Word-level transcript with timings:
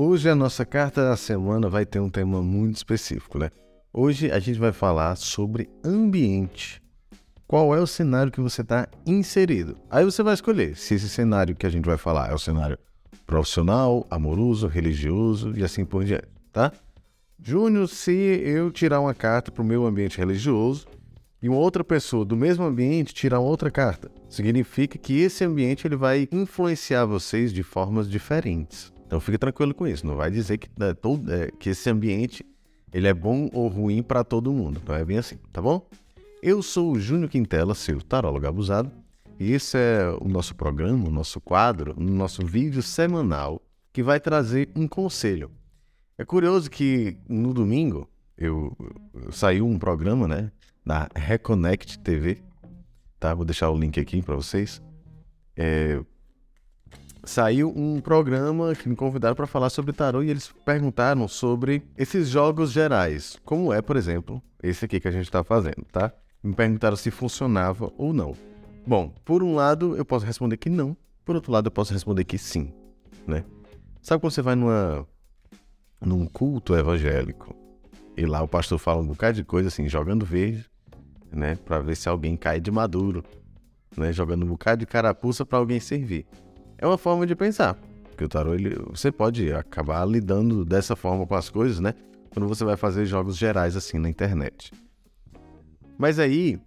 Hoje 0.00 0.30
a 0.30 0.34
nossa 0.36 0.64
carta 0.64 1.02
da 1.02 1.16
semana 1.16 1.68
vai 1.68 1.84
ter 1.84 1.98
um 1.98 2.08
tema 2.08 2.40
muito 2.40 2.76
específico, 2.76 3.36
né? 3.36 3.50
Hoje 3.92 4.30
a 4.30 4.38
gente 4.38 4.56
vai 4.56 4.70
falar 4.70 5.16
sobre 5.16 5.68
ambiente. 5.84 6.80
Qual 7.48 7.74
é 7.74 7.80
o 7.80 7.86
cenário 7.86 8.30
que 8.30 8.40
você 8.40 8.60
está 8.60 8.86
inserido? 9.04 9.76
Aí 9.90 10.04
você 10.04 10.22
vai 10.22 10.34
escolher 10.34 10.76
se 10.76 10.94
esse 10.94 11.08
cenário 11.08 11.56
que 11.56 11.66
a 11.66 11.68
gente 11.68 11.84
vai 11.84 11.96
falar 11.96 12.30
é 12.30 12.32
o 12.32 12.38
cenário 12.38 12.78
profissional, 13.26 14.06
amoroso, 14.08 14.68
religioso 14.68 15.52
e 15.56 15.64
assim 15.64 15.84
por 15.84 16.04
diante, 16.04 16.28
tá? 16.52 16.70
Júnior, 17.42 17.88
se 17.88 18.12
eu 18.12 18.70
tirar 18.70 19.00
uma 19.00 19.14
carta 19.14 19.50
para 19.50 19.62
o 19.62 19.66
meu 19.66 19.84
ambiente 19.84 20.16
religioso 20.16 20.86
e 21.42 21.48
uma 21.48 21.58
outra 21.58 21.82
pessoa 21.82 22.24
do 22.24 22.36
mesmo 22.36 22.64
ambiente 22.64 23.12
tirar 23.12 23.40
outra 23.40 23.68
carta, 23.68 24.08
significa 24.28 24.96
que 24.96 25.18
esse 25.18 25.44
ambiente 25.44 25.88
ele 25.88 25.96
vai 25.96 26.28
influenciar 26.30 27.04
vocês 27.04 27.52
de 27.52 27.64
formas 27.64 28.08
diferentes. 28.08 28.96
Então 29.08 29.18
fique 29.20 29.38
tranquilo 29.38 29.72
com 29.72 29.86
isso. 29.86 30.06
Não 30.06 30.16
vai 30.16 30.30
dizer 30.30 30.58
que, 30.58 30.68
né, 30.78 30.92
todo, 30.92 31.32
é, 31.32 31.50
que 31.58 31.70
esse 31.70 31.88
ambiente 31.88 32.44
ele 32.92 33.08
é 33.08 33.14
bom 33.14 33.48
ou 33.54 33.66
ruim 33.66 34.02
para 34.02 34.22
todo 34.22 34.52
mundo. 34.52 34.82
Não 34.86 34.94
é 34.94 35.02
bem 35.02 35.16
assim, 35.16 35.36
tá 35.50 35.62
bom? 35.62 35.88
Eu 36.42 36.62
sou 36.62 36.92
o 36.92 37.00
Júnior 37.00 37.30
Quintela, 37.30 37.74
seu 37.74 38.02
tarólogo 38.02 38.46
abusado, 38.46 38.92
e 39.40 39.52
esse 39.52 39.78
é 39.78 40.10
o 40.20 40.28
nosso 40.28 40.54
programa, 40.54 41.08
o 41.08 41.10
nosso 41.10 41.40
quadro, 41.40 41.94
o 41.96 42.02
nosso 42.02 42.44
vídeo 42.44 42.82
semanal 42.82 43.62
que 43.94 44.02
vai 44.02 44.20
trazer 44.20 44.68
um 44.76 44.86
conselho. 44.86 45.50
É 46.18 46.24
curioso 46.24 46.70
que 46.70 47.16
no 47.26 47.54
domingo 47.54 48.06
eu, 48.36 48.76
eu 49.14 49.32
saiu 49.32 49.66
um 49.66 49.78
programa, 49.78 50.28
né, 50.28 50.52
da 50.84 51.08
Reconnect 51.14 51.98
TV, 52.00 52.42
tá? 53.18 53.34
Vou 53.34 53.46
deixar 53.46 53.70
o 53.70 53.78
link 53.78 53.98
aqui 53.98 54.20
para 54.20 54.36
vocês. 54.36 54.82
É, 55.56 55.98
saiu 57.28 57.72
um 57.76 58.00
programa 58.00 58.74
que 58.74 58.88
me 58.88 58.96
convidaram 58.96 59.36
para 59.36 59.46
falar 59.46 59.68
sobre 59.70 59.92
tarô 59.92 60.22
e 60.22 60.30
eles 60.30 60.50
perguntaram 60.64 61.28
sobre 61.28 61.82
esses 61.96 62.28
jogos 62.28 62.72
gerais, 62.72 63.36
como 63.44 63.72
é, 63.72 63.82
por 63.82 63.96
exemplo, 63.96 64.42
esse 64.62 64.84
aqui 64.84 64.98
que 64.98 65.06
a 65.06 65.10
gente 65.10 65.24
está 65.24 65.44
fazendo, 65.44 65.84
tá? 65.92 66.10
Me 66.42 66.54
perguntaram 66.54 66.96
se 66.96 67.10
funcionava 67.10 67.92
ou 67.98 68.12
não. 68.12 68.34
Bom, 68.86 69.12
por 69.24 69.42
um 69.42 69.54
lado 69.54 69.94
eu 69.96 70.04
posso 70.04 70.24
responder 70.24 70.56
que 70.56 70.70
não, 70.70 70.96
por 71.24 71.36
outro 71.36 71.52
lado 71.52 71.66
eu 71.66 71.70
posso 71.70 71.92
responder 71.92 72.24
que 72.24 72.38
sim, 72.38 72.72
né? 73.26 73.44
Sabe 74.00 74.20
quando 74.20 74.32
você 74.32 74.42
vai 74.42 74.54
numa 74.54 75.06
num 76.00 76.26
culto 76.26 76.74
evangélico 76.74 77.54
e 78.16 78.24
lá 78.24 78.42
o 78.42 78.48
pastor 78.48 78.78
fala 78.78 79.02
um 79.02 79.06
bocado 79.06 79.36
de 79.36 79.44
coisa 79.44 79.68
assim, 79.68 79.88
jogando 79.88 80.24
verde, 80.24 80.64
né, 81.30 81.56
para 81.56 81.78
ver 81.80 81.96
se 81.96 82.08
alguém 82.08 82.36
cai 82.36 82.58
de 82.58 82.70
maduro, 82.70 83.22
né, 83.96 84.12
jogando 84.12 84.44
um 84.44 84.48
bocado 84.48 84.80
de 84.80 84.86
carapuça 84.86 85.44
para 85.44 85.58
alguém 85.58 85.78
servir. 85.78 86.26
É 86.78 86.86
uma 86.86 86.96
forma 86.96 87.26
de 87.26 87.34
pensar, 87.34 87.76
porque 88.08 88.24
o 88.24 88.28
tarô 88.28 88.54
ele, 88.54 88.76
você 88.90 89.10
pode 89.10 89.52
acabar 89.52 90.04
lidando 90.06 90.64
dessa 90.64 90.94
forma 90.94 91.26
com 91.26 91.34
as 91.34 91.50
coisas, 91.50 91.80
né? 91.80 91.92
Quando 92.30 92.46
você 92.46 92.64
vai 92.64 92.76
fazer 92.76 93.04
jogos 93.04 93.36
gerais 93.36 93.76
assim 93.76 93.98
na 93.98 94.08
internet. 94.08 94.72
Mas 95.98 96.20
aí, 96.20 96.60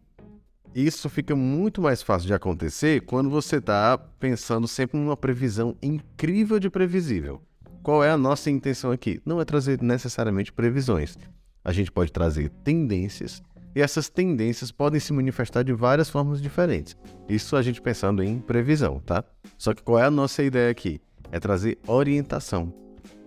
isso 0.75 1.09
fica 1.09 1.35
muito 1.35 1.81
mais 1.81 2.01
fácil 2.01 2.27
de 2.27 2.33
acontecer 2.33 3.01
quando 3.01 3.29
você 3.29 3.57
está 3.57 3.97
pensando 3.97 4.67
sempre 4.67 4.97
numa 4.97 5.15
previsão 5.15 5.77
incrível 5.81 6.59
de 6.59 6.69
previsível. 6.69 7.41
Qual 7.81 8.03
é 8.03 8.11
a 8.11 8.17
nossa 8.17 8.51
intenção 8.51 8.91
aqui? 8.91 9.21
Não 9.25 9.39
é 9.39 9.45
trazer 9.45 9.81
necessariamente 9.81 10.51
previsões. 10.51 11.17
A 11.63 11.71
gente 11.71 11.91
pode 11.91 12.11
trazer 12.11 12.49
tendências 12.63 13.41
e 13.75 13.81
essas 13.81 14.09
tendências 14.09 14.71
podem 14.71 14.99
se 14.99 15.13
manifestar 15.13 15.63
de 15.63 15.73
várias 15.73 16.09
formas 16.09 16.41
diferentes. 16.41 16.95
Isso 17.27 17.55
a 17.55 17.61
gente 17.61 17.81
pensando 17.81 18.23
em 18.23 18.39
previsão, 18.39 18.99
tá? 18.99 19.23
Só 19.57 19.73
que 19.73 19.81
qual 19.81 19.99
é 19.99 20.03
a 20.03 20.11
nossa 20.11 20.43
ideia 20.43 20.69
aqui? 20.69 20.99
É 21.31 21.39
trazer 21.39 21.79
orientação. 21.87 22.73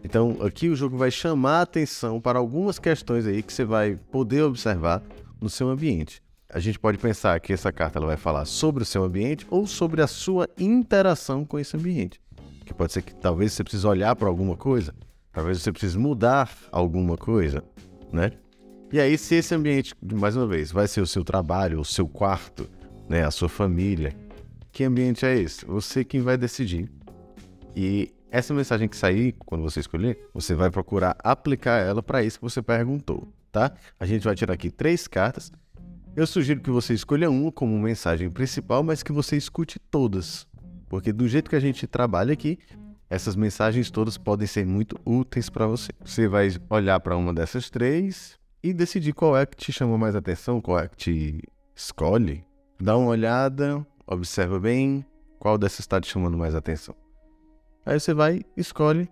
Então, 0.03 0.37
aqui 0.43 0.69
o 0.69 0.77
jogo 0.77 0.99
vai 0.99 1.11
chamar 1.11 1.61
a 1.61 1.63
atenção 1.63 2.21
para 2.21 2.39
algumas 2.39 2.79
questões 2.79 3.27
aí 3.27 3.43
que 3.43 3.53
você 3.53 3.65
vai 3.65 3.97
poder 4.13 4.43
observar 4.43 5.03
no 5.41 5.49
seu 5.49 5.71
ambiente. 5.71 6.23
A 6.53 6.61
gente 6.61 6.79
pode 6.79 6.99
pensar 6.99 7.41
que 7.41 7.53
essa 7.53 7.73
carta 7.73 7.99
ela 7.99 8.07
vai 8.07 8.17
falar 8.19 8.45
sobre 8.45 8.83
o 8.83 8.87
seu 8.87 9.03
ambiente 9.03 9.47
ou 9.49 9.67
sobre 9.67 10.03
a 10.03 10.07
sua 10.07 10.47
interação 10.59 11.45
com 11.45 11.59
esse 11.59 11.75
ambiente. 11.75 12.21
Que 12.67 12.75
pode 12.75 12.93
ser 12.93 13.03
que 13.03 13.15
talvez 13.15 13.53
você 13.53 13.65
precise 13.65 13.87
olhar 13.87 14.15
para 14.15 14.29
alguma 14.29 14.57
coisa, 14.57 14.95
talvez 15.33 15.63
você 15.63 15.73
precise 15.73 15.99
mudar 15.99 16.51
alguma 16.71 17.17
coisa, 17.17 17.65
né? 18.13 18.31
E 18.95 19.01
aí, 19.01 19.19
se 19.19 19.35
esse 19.35 19.53
ambiente, 19.53 19.93
mais 20.01 20.37
uma 20.37 20.47
vez, 20.47 20.71
vai 20.71 20.87
ser 20.87 21.01
o 21.01 21.07
seu 21.09 21.25
trabalho, 21.25 21.81
o 21.81 21.85
seu 21.85 22.07
quarto, 22.07 22.71
né, 23.09 23.25
a 23.25 23.31
sua 23.33 23.49
família, 23.49 24.15
que 24.71 24.85
ambiente 24.85 25.27
é 25.27 25.37
esse? 25.37 25.65
Você 25.65 26.05
quem 26.05 26.21
vai 26.21 26.39
decidir. 26.39 26.89
E 27.75 28.15
essa 28.31 28.55
mensagem 28.55 28.89
que 28.89 28.97
sair, 28.97 29.35
quando 29.45 29.63
você 29.63 29.81
escolher, 29.81 30.17
você 30.33 30.55
vai 30.55 30.71
procurar 30.71 31.17
aplicar 31.25 31.81
ela 31.81 32.05
para 32.05 32.23
isso 32.23 32.39
que 32.39 32.45
você 32.45 32.63
perguntou 32.63 33.29
tá? 33.51 33.73
A 33.99 34.07
gente 34.07 34.23
vai 34.23 34.37
tirar 34.37 34.55
aqui 34.55 34.71
três 34.71 35.09
cartas. 35.09 35.51
Eu 36.15 36.25
sugiro 36.25 36.61
que 36.61 36.71
você 36.71 36.95
escolha 36.95 37.29
uma 37.29 37.51
como 37.51 37.77
mensagem 37.77 38.31
principal, 38.31 38.85
mas 38.85 39.03
que 39.03 39.11
você 39.11 39.37
escute 39.37 39.81
todas. 39.91 40.47
Porque 40.89 41.13
do 41.13 41.27
jeito 41.27 41.51
que 41.51 41.57
a 41.57 41.61
gente 41.61 41.85
trabalha 41.89 42.33
aqui, 42.33 42.61
essas 43.11 43.35
mensagens 43.35 43.91
todas 43.91 44.17
podem 44.17 44.47
ser 44.47 44.65
muito 44.65 44.97
úteis 45.05 45.51
para 45.51 45.67
você. 45.67 45.91
Você 46.05 46.29
vai 46.29 46.49
olhar 46.71 47.01
para 47.01 47.17
uma 47.17 47.35
dessas 47.35 47.69
três 47.69 48.39
e 48.65 48.73
decidir 48.73 49.13
qual 49.13 49.37
é 49.37 49.45
que 49.45 49.55
te 49.55 49.71
chama 49.71 49.99
mais 49.99 50.17
atenção, 50.17 50.59
qual 50.59 50.79
é 50.79 50.89
que 50.89 50.97
te 50.97 51.43
escolhe. 51.77 52.43
Dá 52.81 52.97
uma 52.97 53.11
olhada, 53.11 53.87
observa 54.07 54.59
bem 54.59 55.05
qual 55.39 55.59
dessas 55.59 55.81
está 55.81 56.01
te 56.01 56.11
chamando 56.11 56.39
mais 56.39 56.55
atenção. 56.55 56.97
Aí 57.85 58.01
você 58.01 58.15
vai, 58.15 58.41
escolhe, 58.57 59.07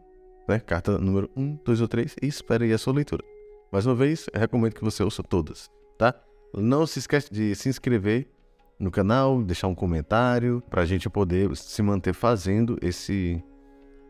né, 0.48 0.58
carta 0.58 0.96
número 0.96 1.30
1, 1.36 1.58
2 1.62 1.80
ou 1.82 1.86
3 1.86 2.16
e 2.22 2.26
espera 2.26 2.64
aí 2.64 2.72
a 2.72 2.78
sua 2.78 2.94
leitura. 2.94 3.22
Mais 3.70 3.84
uma 3.84 3.94
vez, 3.94 4.24
recomendo 4.32 4.74
que 4.74 4.82
você 4.82 5.02
ouça 5.02 5.22
todas, 5.22 5.70
tá? 5.98 6.14
Não 6.54 6.86
se 6.86 7.00
esqueça 7.00 7.28
de 7.30 7.54
se 7.54 7.68
inscrever 7.68 8.30
no 8.78 8.90
canal, 8.90 9.42
deixar 9.42 9.68
um 9.68 9.74
comentário 9.74 10.62
para 10.70 10.80
a 10.80 10.86
gente 10.86 11.10
poder 11.10 11.54
se 11.58 11.82
manter 11.82 12.14
fazendo 12.14 12.78
esse 12.80 13.44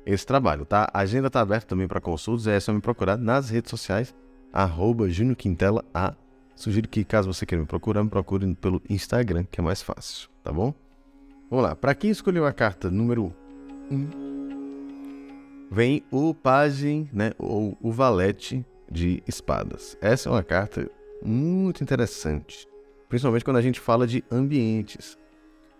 esse 0.06 0.26
trabalho, 0.26 0.64
tá? 0.64 0.88
A 0.92 1.00
agenda 1.00 1.26
está 1.26 1.40
aberta 1.40 1.66
também 1.66 1.88
para 1.88 2.00
consultas, 2.00 2.46
é 2.46 2.58
só 2.60 2.72
me 2.72 2.80
procurar 2.80 3.16
nas 3.16 3.50
redes 3.50 3.70
sociais, 3.70 4.14
arroba 4.52 5.08
Júnior 5.08 5.36
Quintela 5.36 5.84
A. 5.94 6.14
Sugiro 6.54 6.88
que 6.88 7.04
caso 7.04 7.32
você 7.32 7.46
queira 7.46 7.62
me 7.62 7.66
procurar, 7.66 8.04
me 8.04 8.10
procure 8.10 8.54
pelo 8.54 8.82
Instagram, 8.88 9.44
que 9.50 9.60
é 9.60 9.64
mais 9.64 9.82
fácil, 9.82 10.28
tá 10.44 10.52
bom? 10.52 10.74
Vamos 11.50 11.64
lá, 11.64 11.74
para 11.74 11.94
quem 11.94 12.10
escolheu 12.10 12.46
a 12.46 12.52
carta 12.52 12.90
número 12.90 13.32
1, 13.90 13.94
um, 13.94 15.68
vem 15.70 16.02
o 16.10 16.34
pajem, 16.34 17.08
né, 17.12 17.32
ou 17.38 17.76
o 17.80 17.90
valete 17.90 18.64
de 18.90 19.22
espadas. 19.26 19.96
Essa 20.00 20.28
é 20.28 20.32
uma 20.32 20.42
carta 20.42 20.88
muito 21.24 21.82
interessante, 21.82 22.68
principalmente 23.08 23.44
quando 23.44 23.56
a 23.56 23.62
gente 23.62 23.80
fala 23.80 24.06
de 24.06 24.22
ambientes, 24.30 25.18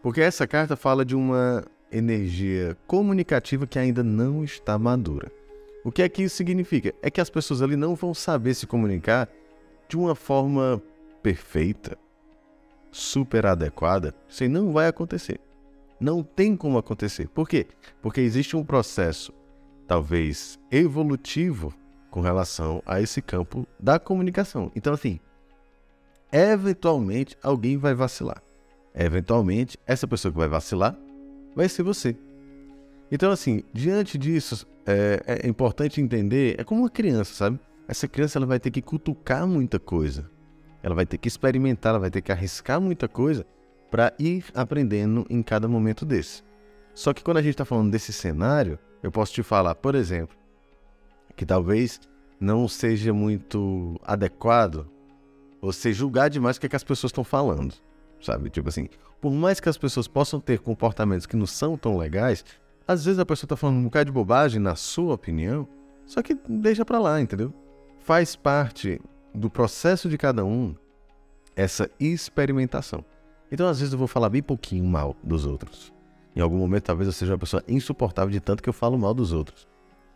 porque 0.02 0.20
essa 0.20 0.46
carta 0.46 0.76
fala 0.76 1.04
de 1.04 1.14
uma 1.14 1.64
energia 1.90 2.76
comunicativa 2.86 3.66
que 3.66 3.78
ainda 3.78 4.02
não 4.02 4.42
está 4.42 4.78
madura. 4.78 5.30
O 5.84 5.90
que 5.90 6.02
é 6.02 6.08
que 6.08 6.22
isso 6.22 6.36
significa? 6.36 6.94
É 7.02 7.10
que 7.10 7.20
as 7.20 7.30
pessoas 7.30 7.60
ali 7.60 7.76
não 7.76 7.94
vão 7.94 8.14
saber 8.14 8.54
se 8.54 8.66
comunicar 8.66 9.28
de 9.88 9.96
uma 9.96 10.14
forma 10.14 10.80
perfeita, 11.22 11.98
super 12.90 13.46
adequada. 13.46 14.14
Isso 14.28 14.42
aí 14.42 14.48
não 14.48 14.72
vai 14.72 14.86
acontecer. 14.86 15.40
Não 15.98 16.22
tem 16.22 16.56
como 16.56 16.78
acontecer. 16.78 17.28
Por 17.28 17.48
quê? 17.48 17.66
Porque 18.00 18.20
existe 18.20 18.56
um 18.56 18.64
processo, 18.64 19.32
talvez 19.86 20.58
evolutivo, 20.70 21.74
com 22.10 22.20
relação 22.20 22.82
a 22.84 23.00
esse 23.00 23.22
campo 23.22 23.66
da 23.80 23.98
comunicação. 23.98 24.70
Então, 24.76 24.92
assim, 24.92 25.18
eventualmente 26.30 27.36
alguém 27.42 27.76
vai 27.76 27.94
vacilar. 27.94 28.42
Eventualmente, 28.94 29.78
essa 29.86 30.06
pessoa 30.06 30.30
que 30.30 30.38
vai 30.38 30.48
vacilar 30.48 30.96
vai 31.56 31.68
ser 31.68 31.82
você. 31.82 32.16
Então, 33.14 33.30
assim, 33.30 33.62
diante 33.74 34.16
disso, 34.16 34.66
é, 34.86 35.42
é 35.44 35.46
importante 35.46 36.00
entender, 36.00 36.56
é 36.58 36.64
como 36.64 36.80
uma 36.80 36.88
criança, 36.88 37.34
sabe? 37.34 37.60
Essa 37.86 38.08
criança 38.08 38.38
ela 38.38 38.46
vai 38.46 38.58
ter 38.58 38.70
que 38.70 38.80
cutucar 38.80 39.46
muita 39.46 39.78
coisa. 39.78 40.30
Ela 40.82 40.94
vai 40.94 41.04
ter 41.04 41.18
que 41.18 41.28
experimentar, 41.28 41.90
ela 41.90 41.98
vai 41.98 42.10
ter 42.10 42.22
que 42.22 42.32
arriscar 42.32 42.80
muita 42.80 43.06
coisa 43.06 43.44
para 43.90 44.14
ir 44.18 44.46
aprendendo 44.54 45.26
em 45.28 45.42
cada 45.42 45.68
momento 45.68 46.06
desse. 46.06 46.42
Só 46.94 47.12
que 47.12 47.22
quando 47.22 47.36
a 47.36 47.42
gente 47.42 47.52
está 47.52 47.66
falando 47.66 47.90
desse 47.90 48.14
cenário, 48.14 48.78
eu 49.02 49.12
posso 49.12 49.34
te 49.34 49.42
falar, 49.42 49.74
por 49.74 49.94
exemplo, 49.94 50.34
que 51.36 51.44
talvez 51.44 52.00
não 52.40 52.66
seja 52.66 53.12
muito 53.12 54.00
adequado 54.02 54.88
você 55.60 55.92
julgar 55.92 56.30
demais 56.30 56.56
o 56.56 56.60
que, 56.60 56.66
é 56.66 56.68
que 56.70 56.76
as 56.76 56.82
pessoas 56.82 57.10
estão 57.10 57.22
falando, 57.24 57.74
sabe? 58.22 58.48
Tipo 58.48 58.70
assim, 58.70 58.88
por 59.20 59.32
mais 59.32 59.60
que 59.60 59.68
as 59.68 59.76
pessoas 59.76 60.08
possam 60.08 60.40
ter 60.40 60.60
comportamentos 60.60 61.26
que 61.26 61.36
não 61.36 61.46
são 61.46 61.76
tão 61.76 61.98
legais, 61.98 62.42
às 62.86 63.04
vezes 63.04 63.18
a 63.18 63.26
pessoa 63.26 63.46
está 63.46 63.56
falando 63.56 63.76
um 63.78 63.84
bocado 63.84 64.06
de 64.06 64.12
bobagem, 64.12 64.60
na 64.60 64.74
sua 64.74 65.14
opinião, 65.14 65.68
só 66.06 66.22
que 66.22 66.34
deixa 66.48 66.84
pra 66.84 66.98
lá, 66.98 67.20
entendeu? 67.20 67.52
Faz 67.98 68.34
parte 68.36 69.00
do 69.34 69.48
processo 69.48 70.08
de 70.08 70.18
cada 70.18 70.44
um 70.44 70.74
essa 71.54 71.90
experimentação. 72.00 73.04
Então, 73.50 73.68
às 73.68 73.78
vezes, 73.78 73.92
eu 73.92 73.98
vou 73.98 74.08
falar 74.08 74.28
bem 74.30 74.42
pouquinho 74.42 74.84
mal 74.84 75.16
dos 75.22 75.46
outros. 75.46 75.92
Em 76.34 76.40
algum 76.40 76.56
momento, 76.56 76.84
talvez 76.84 77.06
eu 77.06 77.12
seja 77.12 77.32
uma 77.32 77.38
pessoa 77.38 77.62
insuportável 77.68 78.30
de 78.30 78.40
tanto 78.40 78.62
que 78.62 78.68
eu 78.68 78.72
falo 78.72 78.98
mal 78.98 79.12
dos 79.12 79.32
outros. 79.32 79.68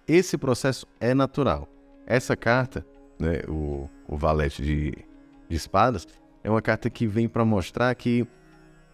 esse 0.09 0.39
processo 0.39 0.87
é 1.01 1.13
natural. 1.13 1.69
Essa 2.07 2.37
carta, 2.37 2.87
né, 3.19 3.41
o, 3.49 3.89
o 4.07 4.17
valete 4.17 4.63
de, 4.63 4.93
de 5.49 5.57
espadas, 5.57 6.07
é 6.43 6.51
uma 6.51 6.63
carta 6.63 6.89
que 6.89 7.07
vem 7.07 7.29
para 7.29 7.45
mostrar 7.45 7.95
que 7.95 8.27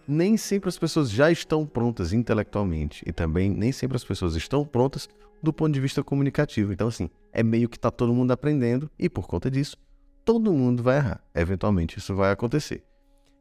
nem 0.07 0.37
sempre 0.37 0.69
as 0.69 0.77
pessoas 0.77 1.09
já 1.09 1.31
estão 1.31 1.65
prontas 1.65 2.13
intelectualmente 2.13 3.03
e 3.05 3.11
também 3.11 3.49
nem 3.49 3.71
sempre 3.71 3.95
as 3.95 4.03
pessoas 4.03 4.35
estão 4.35 4.65
prontas 4.65 5.07
do 5.41 5.51
ponto 5.51 5.73
de 5.73 5.79
vista 5.79 6.03
comunicativo. 6.03 6.71
Então, 6.71 6.87
assim, 6.87 7.09
é 7.31 7.43
meio 7.43 7.67
que 7.67 7.77
está 7.77 7.91
todo 7.91 8.13
mundo 8.13 8.31
aprendendo 8.31 8.89
e 8.97 9.09
por 9.09 9.27
conta 9.27 9.51
disso, 9.51 9.77
todo 10.23 10.53
mundo 10.53 10.81
vai 10.81 10.97
errar. 10.97 11.21
Eventualmente 11.35 11.97
isso 11.97 12.15
vai 12.15 12.31
acontecer. 12.31 12.83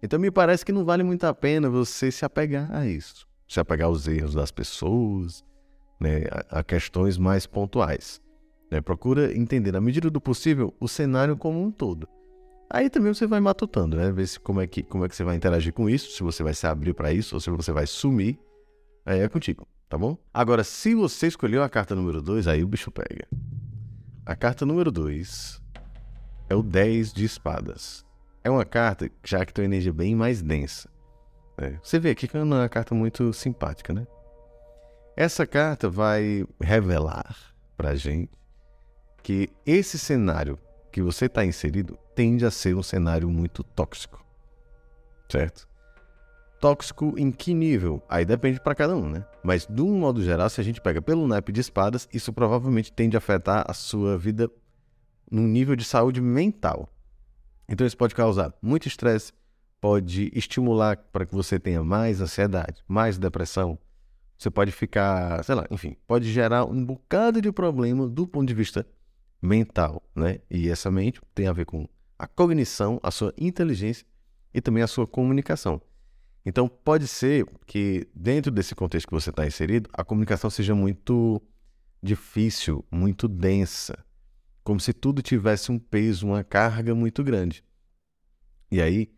Então, 0.03 0.19
me 0.19 0.31
parece 0.31 0.65
que 0.65 0.73
não 0.73 0.85
vale 0.85 1.05
muito 1.05 1.25
a 1.25 1.33
pena 1.33 1.71
você 1.71 2.11
se 2.11 2.25
apegar 2.25 2.75
a 2.75 2.87
isso, 2.87 3.27
se 3.49 3.61
apegar 3.61 3.87
aos 3.87 4.09
erros 4.09 4.35
das 4.35 4.51
pessoas, 4.51 5.45
né, 6.01 6.25
a 6.51 6.65
questões 6.65 7.17
mais 7.17 7.47
pontuais. 7.47 8.21
Né? 8.69 8.81
Procura 8.81 9.37
entender, 9.37 9.71
na 9.71 9.81
medida 9.81 10.11
do 10.11 10.21
possível, 10.21 10.75
o 10.81 10.89
cenário 10.89 11.37
como 11.37 11.63
um 11.63 11.71
todo. 11.71 12.09
Aí 12.75 12.89
também 12.89 13.13
você 13.13 13.27
vai 13.27 13.39
matutando, 13.39 13.99
né? 13.99 14.11
Ver 14.11 14.27
se, 14.27 14.41
como, 14.41 14.59
é 14.59 14.67
que, 14.67 14.83
como 14.83 15.05
é 15.05 15.09
que 15.09 15.15
você 15.15 15.23
vai 15.23 15.37
interagir 15.37 15.75
com 15.75 15.91
isso, 15.91 16.11
se 16.13 16.23
você 16.23 16.43
vai 16.43 16.55
se 16.55 16.67
abrir 16.67 16.95
para 16.95 17.13
isso 17.13 17.37
ou 17.37 17.41
se 17.41 17.51
você 17.51 17.71
vai 17.71 17.87
sumir. 17.87 18.39
Aí 19.05 19.21
é 19.21 19.29
contigo, 19.29 19.69
tá 19.91 19.99
bom? 19.99 20.17
Agora, 20.33 20.65
se 20.65 20.95
você 20.95 21.27
escolheu 21.27 21.63
a 21.63 21.69
carta 21.69 21.95
número 21.95 22.23
2, 22.23 22.49
aí 22.49 22.65
o 22.65 22.67
bicho 22.67 22.91
pega. 22.91 23.29
A 24.25 24.35
carta 24.35 24.65
número 24.65 24.91
2 24.91 25.61
é 26.49 26.55
o 26.55 26.63
10 26.63 27.13
de 27.13 27.27
espadas. 27.27 28.07
É 28.43 28.49
uma 28.49 28.65
carta 28.65 29.11
já 29.23 29.45
que 29.45 29.53
tem 29.53 29.65
uma 29.65 29.75
energia 29.75 29.93
bem 29.93 30.17
mais 30.17 30.41
densa. 30.41 30.89
Né? 31.59 31.79
Você 31.83 31.99
vê 31.99 32.09
aqui 32.09 32.27
que 32.27 32.39
é 32.39 32.43
uma 32.43 32.71
carta 32.71 32.95
muito 32.95 33.35
simpática, 33.35 33.93
né? 33.93 34.07
Essa 35.15 35.47
carta 35.47 35.91
vai 35.91 36.47
revelar 36.59 37.37
pra 37.77 37.95
gente 37.95 38.31
que 39.23 39.51
esse 39.67 39.99
cenário 39.99 40.59
que 40.93 41.01
você 41.01 41.25
está 41.25 41.45
inserido 41.45 41.99
tende 42.15 42.45
a 42.45 42.51
ser 42.51 42.77
um 42.77 42.83
cenário 42.83 43.29
muito 43.29 43.65
tóxico. 43.65 44.23
Certo? 45.29 45.67
Tóxico 46.61 47.15
em 47.17 47.33
que 47.33 47.55
nível? 47.55 48.03
Aí 48.09 48.25
depende 48.25 48.61
para 48.61 48.75
cada 48.75 48.95
um, 48.95 49.09
né? 49.09 49.25
Mas, 49.43 49.67
de 49.67 49.81
um 49.81 49.99
modo 49.99 50.23
geral, 50.23 50.49
se 50.49 50.61
a 50.61 50.65
gente 50.65 50.81
pega 50.81 51.01
pelo 51.01 51.27
naipe 51.27 51.51
de 51.51 51.61
espadas, 51.61 52.07
isso 52.13 52.33
provavelmente 52.33 52.93
tende 52.93 53.17
a 53.17 53.19
afetar 53.19 53.65
a 53.67 53.73
sua 53.73 54.17
vida 54.17 54.49
num 55.29 55.47
nível 55.47 55.75
de 55.75 55.83
saúde 55.83 56.21
mental. 56.21 56.89
Então, 57.69 57.87
isso 57.87 57.97
pode 57.97 58.15
causar 58.15 58.55
muito 58.63 58.87
estresse, 58.87 59.33
pode 59.81 60.31
estimular 60.35 60.97
para 61.11 61.27
que 61.27 61.35
você 61.35 61.59
tenha 61.59 61.83
mais 61.83 62.21
ansiedade, 62.21 62.85
mais 62.87 63.19
depressão. 63.19 63.79
Você 64.39 64.51
pode 64.51 64.71
ficar, 64.71 65.43
sei 65.43 65.55
lá, 65.55 65.67
enfim, 65.71 65.97
pode 66.07 66.31
gerar 66.31 66.65
um 66.65 66.85
bocado 66.85 67.41
de 67.41 67.51
problema 67.51 68.07
do 68.07 68.27
ponto 68.27 68.47
de 68.47 68.55
vista 68.55 68.87
mental, 69.43 70.01
né? 70.15 70.39
E 70.49 70.69
essa 70.69 70.91
mente 70.91 71.21
tem 71.35 71.49
a 71.49 71.53
ver 71.53 71.67
com 71.67 71.89
a 72.17 72.27
cognição, 72.29 73.01
a 73.03 73.11
sua 73.11 73.35
inteligência 73.37 74.07
e 74.55 74.61
também 74.61 74.83
a 74.83 74.87
sua 74.87 75.07
comunicação. 75.07 75.83
Então, 76.47 76.69
pode 76.69 77.09
ser 77.09 77.45
que 77.67 78.09
dentro 78.15 78.51
desse 78.51 78.75
contexto 78.75 79.09
que 79.09 79.15
você 79.15 79.31
está 79.31 79.47
inserido, 79.47 79.91
a 79.93 80.05
comunicação 80.05 80.49
seja 80.49 80.75
muito 80.75 81.43
difícil, 82.03 82.85
muito 82.91 83.29
densa, 83.29 84.05
como 84.65 84.81
se 84.81 84.93
tudo 84.93 85.23
tivesse 85.23 85.71
um 85.71 85.79
peso, 85.79 86.27
uma 86.27 86.45
carga 86.45 86.95
muito 86.95 87.23
grande. 87.23 87.65
E 88.71 88.81
aí 88.81 89.13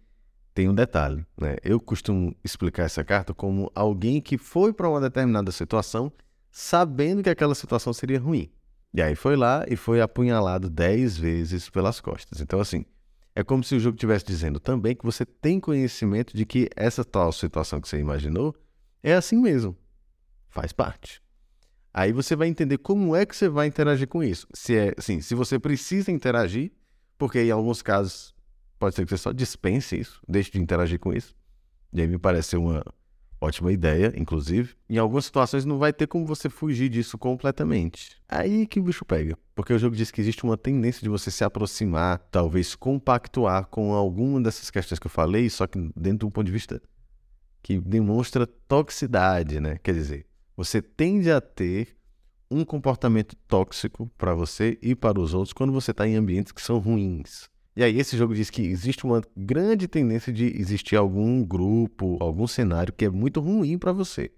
tem 0.54 0.68
um 0.68 0.74
detalhe, 0.74 1.26
né? 1.38 1.56
Eu 1.62 1.80
costumo 1.80 2.34
explicar 2.42 2.84
essa 2.84 3.04
carta 3.04 3.34
como 3.34 3.70
alguém 3.74 4.20
que 4.20 4.38
foi 4.38 4.72
para 4.72 4.88
uma 4.88 5.00
determinada 5.00 5.50
situação 5.50 6.12
sabendo 6.50 7.22
que 7.22 7.30
aquela 7.30 7.54
situação 7.54 7.92
seria 7.92 8.20
ruim. 8.20 8.50
E 8.94 9.02
aí 9.02 9.16
foi 9.16 9.34
lá 9.34 9.64
e 9.68 9.74
foi 9.74 10.00
apunhalado 10.00 10.70
dez 10.70 11.18
vezes 11.18 11.68
pelas 11.68 12.00
costas. 12.00 12.40
Então, 12.40 12.60
assim, 12.60 12.86
é 13.34 13.42
como 13.42 13.64
se 13.64 13.74
o 13.74 13.80
jogo 13.80 13.96
estivesse 13.96 14.24
dizendo 14.24 14.60
também 14.60 14.94
que 14.94 15.04
você 15.04 15.26
tem 15.26 15.58
conhecimento 15.58 16.36
de 16.36 16.46
que 16.46 16.70
essa 16.76 17.04
tal 17.04 17.32
situação 17.32 17.80
que 17.80 17.88
você 17.88 17.98
imaginou 17.98 18.54
é 19.02 19.14
assim 19.14 19.36
mesmo. 19.36 19.76
Faz 20.48 20.72
parte. 20.72 21.20
Aí 21.92 22.12
você 22.12 22.36
vai 22.36 22.46
entender 22.46 22.78
como 22.78 23.16
é 23.16 23.26
que 23.26 23.34
você 23.34 23.48
vai 23.48 23.66
interagir 23.66 24.06
com 24.06 24.22
isso. 24.22 24.46
Se 24.54 24.76
é, 24.76 24.94
assim, 24.96 25.20
se 25.20 25.34
você 25.34 25.58
precisa 25.58 26.12
interagir, 26.12 26.70
porque 27.18 27.42
em 27.42 27.50
alguns 27.50 27.82
casos 27.82 28.32
pode 28.78 28.94
ser 28.94 29.04
que 29.04 29.10
você 29.10 29.18
só 29.18 29.32
dispense 29.32 29.98
isso, 29.98 30.20
deixe 30.28 30.52
de 30.52 30.60
interagir 30.60 31.00
com 31.00 31.12
isso. 31.12 31.34
E 31.92 32.00
aí 32.00 32.06
me 32.06 32.18
parece 32.18 32.56
uma 32.56 32.84
Ótima 33.44 33.70
ideia, 33.70 34.10
inclusive. 34.16 34.74
Em 34.88 34.96
algumas 34.96 35.26
situações 35.26 35.66
não 35.66 35.76
vai 35.76 35.92
ter 35.92 36.06
como 36.06 36.24
você 36.24 36.48
fugir 36.48 36.88
disso 36.88 37.18
completamente. 37.18 38.16
Aí 38.26 38.66
que 38.66 38.80
o 38.80 38.82
bicho 38.82 39.04
pega. 39.04 39.36
Porque 39.54 39.74
o 39.74 39.78
jogo 39.78 39.94
diz 39.94 40.10
que 40.10 40.18
existe 40.18 40.44
uma 40.44 40.56
tendência 40.56 41.02
de 41.02 41.10
você 41.10 41.30
se 41.30 41.44
aproximar, 41.44 42.18
talvez 42.30 42.74
compactuar 42.74 43.66
com 43.66 43.92
alguma 43.92 44.40
dessas 44.40 44.70
questões 44.70 44.98
que 44.98 45.06
eu 45.06 45.10
falei, 45.10 45.50
só 45.50 45.66
que 45.66 45.78
dentro 45.94 46.20
de 46.20 46.24
um 46.24 46.30
ponto 46.30 46.46
de 46.46 46.52
vista 46.52 46.80
que 47.62 47.78
demonstra 47.78 48.46
toxicidade, 48.46 49.60
né? 49.60 49.78
Quer 49.82 49.92
dizer, 49.92 50.26
você 50.56 50.80
tende 50.80 51.30
a 51.30 51.38
ter 51.38 51.94
um 52.50 52.64
comportamento 52.64 53.36
tóxico 53.46 54.10
para 54.16 54.34
você 54.34 54.78
e 54.80 54.94
para 54.94 55.20
os 55.20 55.34
outros 55.34 55.52
quando 55.52 55.72
você 55.72 55.90
está 55.90 56.08
em 56.08 56.16
ambientes 56.16 56.50
que 56.50 56.62
são 56.62 56.78
ruins. 56.78 57.50
E 57.76 57.82
aí 57.82 57.98
esse 57.98 58.16
jogo 58.16 58.34
diz 58.34 58.50
que 58.50 58.62
existe 58.62 59.04
uma 59.04 59.20
grande 59.36 59.88
tendência 59.88 60.32
de 60.32 60.46
existir 60.60 60.96
algum 60.96 61.44
grupo, 61.44 62.16
algum 62.20 62.46
cenário 62.46 62.92
que 62.92 63.04
é 63.04 63.10
muito 63.10 63.40
ruim 63.40 63.76
para 63.76 63.92
você. 63.92 64.30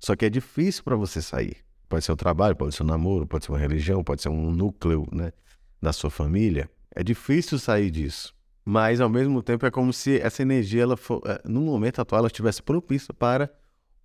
Só 0.00 0.16
que 0.16 0.24
é 0.24 0.30
difícil 0.30 0.82
para 0.82 0.96
você 0.96 1.22
sair. 1.22 1.56
Pode 1.88 2.04
ser 2.04 2.12
o 2.12 2.16
trabalho, 2.16 2.56
pode 2.56 2.74
ser 2.74 2.82
o 2.82 2.86
namoro, 2.86 3.26
pode 3.26 3.44
ser 3.44 3.52
uma 3.52 3.58
religião, 3.58 4.02
pode 4.02 4.22
ser 4.22 4.28
um 4.28 4.50
núcleo 4.50 5.06
né, 5.12 5.32
da 5.80 5.92
sua 5.92 6.10
família. 6.10 6.68
É 6.94 7.04
difícil 7.04 7.58
sair 7.58 7.90
disso. 7.90 8.34
Mas 8.64 9.00
ao 9.00 9.08
mesmo 9.08 9.40
tempo 9.42 9.64
é 9.64 9.70
como 9.70 9.92
se 9.92 10.20
essa 10.20 10.42
energia, 10.42 10.82
ela 10.82 10.96
for, 10.96 11.22
é, 11.24 11.40
no 11.44 11.60
momento 11.60 12.00
atual, 12.00 12.18
ela 12.18 12.26
estivesse 12.26 12.60
propícia 12.60 13.14
para 13.14 13.48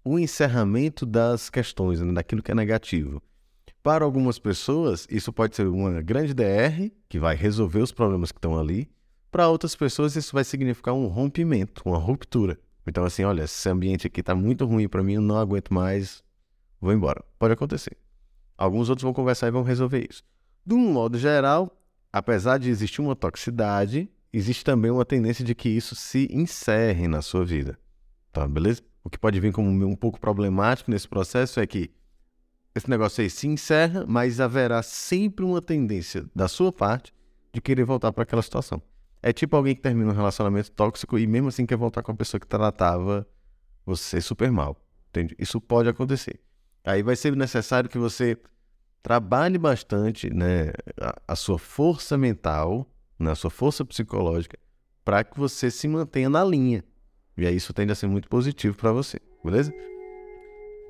o 0.04 0.20
encerramento 0.20 1.04
das 1.04 1.50
questões, 1.50 2.00
né, 2.00 2.14
daquilo 2.14 2.44
que 2.44 2.52
é 2.52 2.56
negativo. 2.56 3.22
Para 3.84 4.06
algumas 4.06 4.38
pessoas, 4.38 5.08
isso 5.10 5.34
pode 5.34 5.56
ser 5.56 5.66
uma 5.68 6.02
grande 6.02 6.36
DR, 6.36 6.92
que 7.10 7.18
vai 7.18 7.36
resolver 7.36 7.80
os 7.80 7.92
problemas 7.92 8.32
que 8.32 8.38
estão 8.38 8.60
ali. 8.60 8.88
Para 9.32 9.50
outras 9.50 9.76
pessoas, 9.76 10.16
isso 10.16 10.34
vai 10.34 10.44
significar 10.44 10.94
um 10.94 11.08
rompimento, 11.08 11.82
uma 11.84 11.98
ruptura. 11.98 12.60
Então, 12.86 13.04
assim, 13.04 13.24
olha, 13.24 13.44
esse 13.44 13.68
ambiente 13.68 14.06
aqui 14.06 14.20
está 14.20 14.36
muito 14.36 14.66
ruim 14.66 14.88
para 14.88 15.02
mim, 15.02 15.14
eu 15.14 15.22
não 15.22 15.38
aguento 15.38 15.74
mais, 15.74 16.24
vou 16.80 16.94
embora. 16.94 17.24
Pode 17.40 17.54
acontecer. 17.54 17.98
Alguns 18.56 18.88
outros 18.88 19.04
vão 19.04 19.14
conversar 19.14 19.48
e 19.48 19.52
vão 19.52 19.64
resolver 19.64 20.08
isso. 20.08 20.22
De 20.64 20.76
um 20.76 20.92
modo 20.92 21.18
geral, 21.18 21.76
apesar 22.14 22.60
de 22.60 22.70
existir 22.70 23.02
uma 23.02 23.16
toxicidade, 23.16 24.08
existe 24.32 24.64
também 24.64 24.92
uma 24.92 25.06
tendência 25.06 25.44
de 25.44 25.56
que 25.56 25.70
isso 25.70 25.96
se 25.96 26.28
encerre 26.32 27.08
na 27.08 27.24
sua 27.24 27.44
vida. 27.44 27.80
Tá, 28.32 28.48
beleza? 28.48 28.84
O 29.04 29.10
que 29.10 29.18
pode 29.18 29.40
vir 29.40 29.52
como 29.52 29.70
um 29.70 29.96
pouco 29.96 30.20
problemático 30.20 30.92
nesse 30.92 31.08
processo 31.08 31.60
é 31.60 31.66
que 31.66 31.90
esse 32.74 32.90
negócio 32.90 33.22
aí 33.22 33.30
se 33.30 33.48
encerra, 33.48 34.06
mas 34.08 34.40
haverá 34.40 34.82
sempre 34.82 35.44
uma 35.44 35.62
tendência 35.62 36.26
da 36.34 36.48
sua 36.48 36.72
parte 36.72 37.14
de 37.54 37.60
querer 37.60 37.84
voltar 37.84 38.14
para 38.14 38.24
aquela 38.24 38.42
situação. 38.42 38.82
É 39.22 39.34
tipo 39.34 39.56
alguém 39.56 39.76
que 39.76 39.82
termina 39.82 40.12
um 40.12 40.16
relacionamento 40.16 40.72
tóxico 40.72 41.20
e 41.20 41.28
mesmo 41.28 41.50
assim 41.50 41.66
quer 41.66 41.76
voltar 41.78 42.02
com 42.02 42.12
a 42.12 42.16
pessoa 42.16 42.40
que 42.40 42.48
tratava 42.48 43.28
você 43.86 44.22
super 44.22 44.52
mal. 44.52 44.78
Entende? 45.10 45.36
Isso 45.38 45.60
pode 45.60 45.90
acontecer. 45.90 46.40
Aí 46.84 47.04
vai 47.04 47.16
ser 47.16 47.36
necessário 47.36 47.90
que 47.90 47.98
você 47.98 48.38
trabalhe 49.04 49.58
bastante 49.58 50.34
né, 50.34 50.72
a, 51.00 51.16
a 51.28 51.36
sua 51.36 51.60
força 51.60 52.18
mental, 52.18 52.88
né, 53.20 53.32
a 53.32 53.36
sua 53.36 53.50
força 53.50 53.84
psicológica, 53.84 54.58
para 55.04 55.24
que 55.24 55.38
você 55.38 55.70
se 55.70 55.88
mantenha 55.88 56.30
na 56.30 56.44
linha. 56.44 56.84
E 57.38 57.46
aí 57.46 57.56
isso 57.56 57.74
tende 57.74 57.92
a 57.92 57.96
ser 57.96 58.08
muito 58.08 58.30
positivo 58.30 58.78
para 58.78 58.92
você, 58.92 59.20
beleza? 59.44 59.74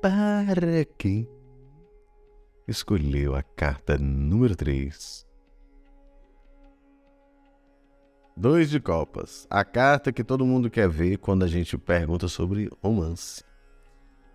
Para 0.00 0.84
quem 0.96 1.28
escolheu 2.66 3.34
a 3.34 3.42
carta 3.42 3.98
número 3.98 4.54
3. 4.54 5.26
Dois 8.36 8.70
de 8.70 8.80
copas. 8.80 9.46
A 9.50 9.64
carta 9.64 10.12
que 10.12 10.24
todo 10.24 10.46
mundo 10.46 10.70
quer 10.70 10.88
ver 10.88 11.18
quando 11.18 11.44
a 11.44 11.46
gente 11.46 11.76
pergunta 11.76 12.28
sobre 12.28 12.70
romance. 12.82 13.44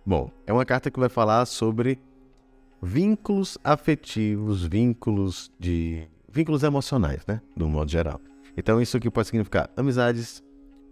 Bom, 0.06 0.30
é 0.46 0.52
uma 0.52 0.64
carta 0.64 0.90
que 0.90 1.00
vai 1.00 1.08
falar 1.08 1.44
sobre 1.46 2.00
vínculos 2.80 3.58
afetivos, 3.64 4.64
vínculos 4.64 5.50
de 5.58 6.08
vínculos 6.30 6.62
emocionais, 6.62 7.26
né, 7.26 7.40
do 7.56 7.68
modo 7.68 7.90
geral. 7.90 8.20
Então 8.56 8.80
isso 8.80 8.96
aqui 8.96 9.10
pode 9.10 9.26
significar 9.26 9.68
amizades, 9.76 10.42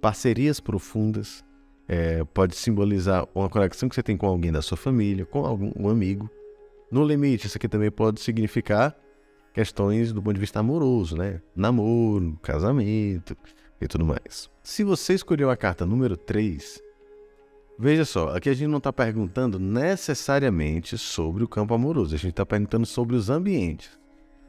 parcerias 0.00 0.58
profundas, 0.58 1.44
é, 1.88 2.24
pode 2.24 2.56
simbolizar 2.56 3.26
uma 3.34 3.48
conexão 3.48 3.88
que 3.88 3.94
você 3.94 4.02
tem 4.02 4.16
com 4.16 4.26
alguém 4.26 4.50
da 4.50 4.60
sua 4.60 4.76
família, 4.76 5.24
com 5.24 5.46
algum 5.46 5.72
um 5.76 5.88
amigo, 5.88 6.28
no 6.90 7.04
limite, 7.04 7.46
isso 7.46 7.56
aqui 7.56 7.68
também 7.68 7.90
pode 7.90 8.20
significar 8.20 8.96
questões 9.52 10.12
do 10.12 10.22
ponto 10.22 10.34
de 10.34 10.40
vista 10.40 10.60
amoroso, 10.60 11.16
né? 11.16 11.40
Namoro, 11.54 12.38
casamento 12.42 13.36
e 13.80 13.88
tudo 13.88 14.04
mais. 14.04 14.50
Se 14.62 14.84
você 14.84 15.14
escolheu 15.14 15.50
a 15.50 15.56
carta 15.56 15.86
número 15.86 16.16
3, 16.16 16.82
Veja 17.78 18.06
só, 18.06 18.34
aqui 18.34 18.48
a 18.48 18.54
gente 18.54 18.68
não 18.68 18.78
está 18.78 18.90
perguntando 18.90 19.58
necessariamente 19.58 20.96
sobre 20.96 21.44
o 21.44 21.48
campo 21.48 21.74
amoroso, 21.74 22.14
a 22.14 22.18
gente 22.18 22.30
está 22.30 22.46
perguntando 22.46 22.86
sobre 22.86 23.14
os 23.14 23.28
ambientes. 23.28 23.90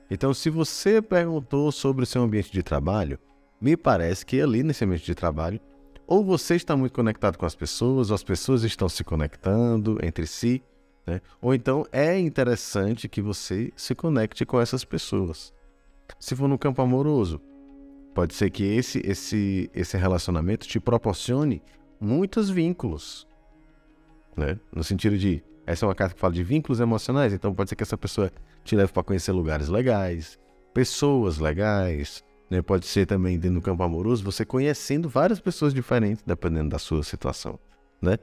Então, 0.09 0.33
se 0.33 0.49
você 0.49 1.01
perguntou 1.01 1.69
sobre 1.73 2.03
o 2.03 2.05
seu 2.05 2.21
ambiente 2.21 2.49
de 2.49 2.63
trabalho, 2.63 3.19
me 3.59 3.75
parece 3.75 4.25
que 4.25 4.39
ali 4.39 4.63
nesse 4.63 4.85
ambiente 4.85 5.05
de 5.05 5.13
trabalho, 5.13 5.59
ou 6.07 6.23
você 6.23 6.55
está 6.55 6.77
muito 6.77 6.93
conectado 6.93 7.37
com 7.37 7.45
as 7.45 7.53
pessoas, 7.53 8.09
ou 8.09 8.15
as 8.15 8.23
pessoas 8.23 8.63
estão 8.63 8.87
se 8.87 9.03
conectando 9.03 9.97
entre 10.01 10.25
si, 10.25 10.63
né? 11.07 11.21
ou 11.41 11.53
então 11.53 11.85
é 11.91 12.19
interessante 12.19 13.07
que 13.07 13.21
você 13.21 13.71
se 13.77 13.95
conecte 13.95 14.45
com 14.45 14.59
essas 14.59 14.83
pessoas. 14.83 15.53
Se 16.19 16.35
for 16.35 16.49
no 16.49 16.59
campo 16.59 16.81
amoroso, 16.81 17.41
pode 18.13 18.33
ser 18.33 18.49
que 18.49 18.63
esse, 18.63 19.01
esse, 19.05 19.71
esse 19.73 19.97
relacionamento 19.97 20.67
te 20.67 20.79
proporcione 20.79 21.63
muitos 21.99 22.49
vínculos. 22.49 23.25
Né? 24.35 24.59
No 24.75 24.83
sentido 24.83 25.17
de, 25.17 25.41
essa 25.65 25.85
é 25.85 25.87
uma 25.87 25.95
carta 25.95 26.13
que 26.13 26.19
fala 26.19 26.33
de 26.33 26.43
vínculos 26.43 26.81
emocionais, 26.81 27.33
então 27.33 27.53
pode 27.53 27.69
ser 27.69 27.75
que 27.75 27.83
essa 27.83 27.97
pessoa 27.97 28.29
te 28.63 28.75
leve 28.75 28.91
para 28.91 29.03
conhecer 29.03 29.31
lugares 29.31 29.69
legais, 29.69 30.37
pessoas 30.73 31.37
legais, 31.37 32.23
né? 32.49 32.61
pode 32.61 32.85
ser 32.85 33.05
também 33.05 33.39
dentro 33.39 33.59
do 33.59 33.63
campo 33.63 33.81
amoroso, 33.81 34.23
você 34.23 34.43
conhecendo 34.43 35.07
várias 35.07 35.39
pessoas 35.39 35.73
diferentes, 35.73 36.23
dependendo 36.25 36.69
da 36.69 36.79
sua 36.79 37.03
situação. 37.03 37.57
Né? 38.01 38.17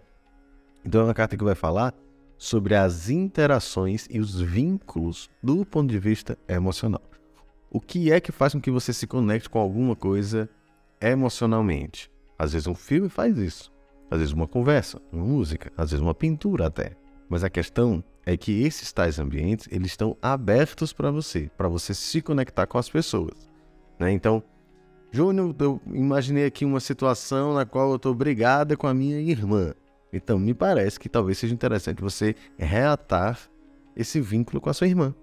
Então 0.85 1.01
é 1.01 1.05
uma 1.05 1.15
carta 1.15 1.37
que 1.37 1.45
vai 1.45 1.55
falar 1.55 1.95
sobre 2.45 2.75
as 2.75 3.09
interações 3.09 4.07
e 4.11 4.21
os 4.21 4.39
vínculos 4.39 5.31
do 5.43 5.65
ponto 5.65 5.89
de 5.89 5.99
vista 5.99 6.37
emocional. 6.47 7.01
O 7.71 7.81
que 7.81 8.13
é 8.13 8.21
que 8.21 8.31
faz 8.31 8.53
com 8.53 8.61
que 8.61 8.71
você 8.71 8.93
se 8.93 9.07
conecte 9.07 9.49
com 9.49 9.59
alguma 9.59 9.97
coisa 9.97 10.49
emocionalmente? 11.01 12.11
Às 12.39 12.53
vezes 12.53 12.67
um 12.67 12.75
filme 12.75 13.09
faz 13.09 13.39
isso. 13.39 13.73
Às 14.11 14.19
vezes 14.19 14.35
uma 14.35 14.47
conversa, 14.47 15.01
uma 15.11 15.25
música, 15.25 15.73
às 15.75 15.91
vezes 15.91 16.03
uma 16.03 16.15
pintura 16.15 16.67
até. 16.67 16.93
Mas 17.31 17.43
a 17.43 17.49
questão 17.49 18.05
é 18.27 18.37
que 18.37 18.63
esses 18.63 18.93
tais 18.93 19.19
ambientes, 19.19 19.67
eles 19.71 19.93
estão 19.93 20.15
abertos 20.21 20.93
para 20.93 21.11
você, 21.11 21.51
para 21.57 21.69
você 21.69 21.95
se 21.95 22.21
conectar 22.21 22.67
com 22.67 22.77
as 22.77 22.91
pessoas. 22.91 23.51
Né? 23.99 24.13
Então, 24.13 24.43
Júnior, 25.11 25.55
eu 25.59 25.81
imaginei 25.87 26.45
aqui 26.45 26.67
uma 26.67 26.81
situação 26.81 27.55
na 27.55 27.65
qual 27.65 27.89
eu 27.89 27.97
estou 27.97 28.15
brigada 28.15 28.77
com 28.77 28.87
a 28.87 28.93
minha 28.93 29.19
irmã. 29.19 29.73
Então, 30.17 30.39
me 30.39 30.55
parece 30.55 30.99
que 30.99 31.09
talvez 31.09 31.39
seja 31.39 31.55
interessante 31.55 32.01
você 32.01 32.35
reatar 32.57 33.39
esse 33.97 34.21
vínculo 34.21 34.61
com 34.61 34.71
a 34.71 34.75
sua 34.75 34.87
irmã. 34.87 35.15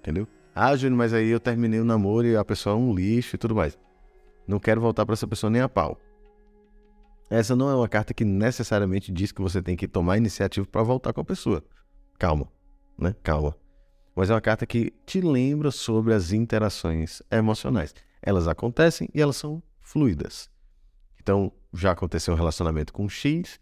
Entendeu? 0.00 0.26
Ah, 0.54 0.76
Júnior, 0.76 0.98
mas 0.98 1.14
aí 1.14 1.28
eu 1.28 1.40
terminei 1.40 1.80
o 1.80 1.84
namoro 1.84 2.26
e 2.26 2.36
a 2.36 2.44
pessoa 2.44 2.74
é 2.74 2.78
um 2.78 2.94
lixo 2.94 3.36
e 3.36 3.38
tudo 3.38 3.54
mais. 3.54 3.78
Não 4.46 4.58
quero 4.58 4.80
voltar 4.80 5.06
para 5.06 5.14
essa 5.14 5.26
pessoa 5.26 5.50
nem 5.50 5.62
a 5.62 5.68
pau. 5.68 5.98
Essa 7.30 7.56
não 7.56 7.70
é 7.70 7.74
uma 7.74 7.88
carta 7.88 8.12
que 8.12 8.24
necessariamente 8.24 9.10
diz 9.10 9.32
que 9.32 9.40
você 9.40 9.62
tem 9.62 9.74
que 9.74 9.88
tomar 9.88 10.18
iniciativa 10.18 10.66
para 10.66 10.82
voltar 10.82 11.14
com 11.14 11.22
a 11.22 11.24
pessoa. 11.24 11.64
Calma, 12.18 12.46
né? 12.98 13.14
Calma. 13.22 13.56
Mas 14.14 14.28
é 14.28 14.34
uma 14.34 14.40
carta 14.40 14.66
que 14.66 14.92
te 15.06 15.20
lembra 15.22 15.70
sobre 15.70 16.12
as 16.12 16.32
interações 16.32 17.22
emocionais. 17.30 17.94
Elas 18.20 18.46
acontecem 18.46 19.08
e 19.14 19.22
elas 19.22 19.36
são 19.36 19.62
fluidas. 19.80 20.50
Então, 21.18 21.50
já 21.72 21.92
aconteceu 21.92 22.34
um 22.34 22.36
relacionamento 22.36 22.92
com 22.92 23.08
X, 23.08 23.60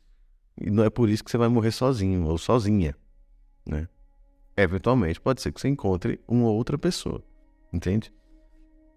e 0.60 0.70
não 0.70 0.84
é 0.84 0.90
por 0.90 1.08
isso 1.08 1.24
que 1.24 1.30
você 1.30 1.38
vai 1.38 1.48
morrer 1.48 1.70
sozinho 1.70 2.26
ou 2.26 2.36
sozinha, 2.36 2.96
né? 3.66 3.88
Eventualmente, 4.56 5.20
pode 5.20 5.40
ser 5.40 5.52
que 5.52 5.60
você 5.60 5.68
encontre 5.68 6.20
uma 6.28 6.48
outra 6.48 6.76
pessoa, 6.76 7.22
entende? 7.72 8.12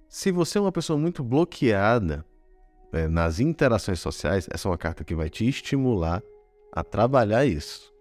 Se 0.09 0.31
você 0.31 0.57
é 0.57 0.61
uma 0.61 0.71
pessoa 0.71 0.99
muito 0.99 1.23
bloqueada 1.23 2.25
é, 2.91 3.07
nas 3.07 3.39
interações 3.39 3.99
sociais, 3.99 4.47
essa 4.51 4.67
é 4.67 4.71
uma 4.71 4.77
carta 4.77 5.03
que 5.03 5.15
vai 5.15 5.29
te 5.29 5.47
estimular 5.47 6.21
a 6.71 6.83
trabalhar 6.83 7.45
isso. 7.45 7.91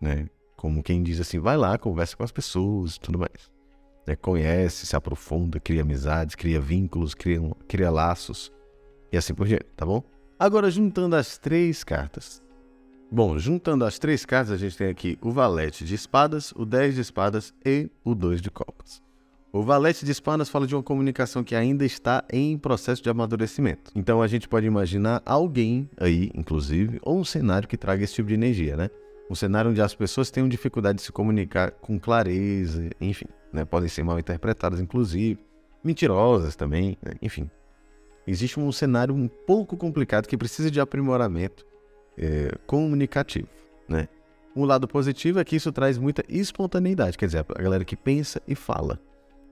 Né? 0.00 0.28
Como 0.56 0.82
quem 0.82 1.02
diz 1.02 1.20
assim, 1.20 1.38
vai 1.38 1.56
lá, 1.56 1.78
conversa 1.78 2.16
com 2.16 2.22
as 2.22 2.32
pessoas 2.32 2.96
e 2.96 3.00
tudo 3.00 3.18
mais. 3.18 3.50
Né? 4.06 4.16
Conhece, 4.16 4.86
se 4.86 4.96
aprofunda, 4.96 5.60
cria 5.60 5.82
amizades, 5.82 6.34
cria 6.34 6.60
vínculos, 6.60 7.14
cria, 7.14 7.40
cria 7.66 7.90
laços 7.90 8.52
e 9.10 9.16
assim 9.16 9.34
por 9.34 9.46
diante, 9.46 9.64
tá 9.76 9.86
bom? 9.86 10.02
Agora, 10.38 10.70
juntando 10.70 11.16
as 11.16 11.38
três 11.38 11.84
cartas. 11.84 12.42
Bom, 13.10 13.38
juntando 13.38 13.84
as 13.84 13.98
três 13.98 14.26
cartas, 14.26 14.52
a 14.52 14.56
gente 14.56 14.76
tem 14.76 14.88
aqui 14.88 15.16
o 15.22 15.30
valete 15.30 15.84
de 15.84 15.94
espadas, 15.94 16.52
o 16.56 16.64
10 16.64 16.96
de 16.96 17.00
espadas 17.00 17.54
e 17.64 17.88
o 18.04 18.14
2 18.14 18.40
de 18.40 18.50
copas. 18.50 19.04
O 19.54 19.62
Valete 19.62 20.04
de 20.04 20.10
Espadas 20.10 20.48
fala 20.48 20.66
de 20.66 20.74
uma 20.74 20.82
comunicação 20.82 21.44
que 21.44 21.54
ainda 21.54 21.84
está 21.84 22.24
em 22.28 22.58
processo 22.58 23.00
de 23.00 23.08
amadurecimento. 23.08 23.92
Então 23.94 24.20
a 24.20 24.26
gente 24.26 24.48
pode 24.48 24.66
imaginar 24.66 25.22
alguém 25.24 25.88
aí, 25.96 26.28
inclusive, 26.34 26.98
ou 27.02 27.20
um 27.20 27.24
cenário 27.24 27.68
que 27.68 27.76
traga 27.76 28.02
esse 28.02 28.14
tipo 28.14 28.26
de 28.26 28.34
energia, 28.34 28.76
né? 28.76 28.90
Um 29.30 29.34
cenário 29.36 29.70
onde 29.70 29.80
as 29.80 29.94
pessoas 29.94 30.28
tenham 30.28 30.48
dificuldade 30.48 30.96
de 30.96 31.04
se 31.04 31.12
comunicar 31.12 31.70
com 31.70 32.00
clareza, 32.00 32.90
enfim, 33.00 33.26
né? 33.52 33.64
Podem 33.64 33.88
ser 33.88 34.02
mal 34.02 34.18
interpretadas, 34.18 34.80
inclusive, 34.80 35.38
mentirosas 35.84 36.56
também, 36.56 36.98
né? 37.00 37.12
enfim. 37.22 37.48
Existe 38.26 38.58
um 38.58 38.70
cenário 38.72 39.14
um 39.14 39.28
pouco 39.28 39.76
complicado 39.76 40.26
que 40.26 40.36
precisa 40.36 40.70
de 40.70 40.80
aprimoramento 40.80 41.66
é, 42.16 42.52
comunicativo, 42.66 43.48
né? 43.88 44.08
Um 44.56 44.64
lado 44.64 44.86
positivo 44.86 45.40
é 45.40 45.44
que 45.44 45.56
isso 45.56 45.72
traz 45.72 45.98
muita 45.98 46.22
espontaneidade, 46.28 47.18
quer 47.18 47.26
dizer, 47.26 47.44
a 47.48 47.62
galera 47.62 47.84
que 47.84 47.96
pensa 47.96 48.40
e 48.46 48.54
fala. 48.54 49.00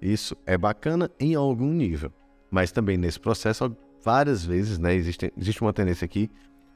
Isso 0.00 0.36
é 0.46 0.56
bacana 0.56 1.10
em 1.18 1.34
algum 1.34 1.72
nível, 1.72 2.12
mas 2.50 2.70
também 2.70 2.96
nesse 2.96 3.18
processo, 3.18 3.76
várias 4.02 4.44
vezes, 4.44 4.78
né, 4.78 4.94
existe, 4.94 5.32
existe 5.36 5.60
uma 5.60 5.72
tendência 5.72 6.04
aqui 6.04 6.30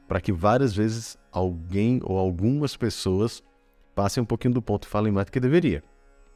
para 0.07 0.21
que 0.21 0.31
várias 0.31 0.75
vezes 0.75 1.17
alguém 1.31 1.99
ou 2.03 2.17
algumas 2.17 2.75
pessoas 2.75 3.43
passem 3.95 4.21
um 4.21 4.25
pouquinho 4.25 4.53
do 4.53 4.61
ponto 4.61 4.85
e 4.85 4.89
falem 4.89 5.11
mais 5.11 5.25
do 5.25 5.31
que 5.31 5.39
deveria. 5.39 5.83